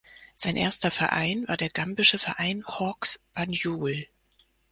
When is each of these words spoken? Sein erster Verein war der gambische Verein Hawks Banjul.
Sein 0.33 0.55
erster 0.55 0.89
Verein 0.89 1.47
war 1.47 1.57
der 1.57 1.69
gambische 1.69 2.17
Verein 2.17 2.65
Hawks 2.65 3.23
Banjul. 3.35 4.07